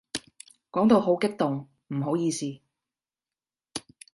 [0.71, 2.59] 講到好激動，唔好意思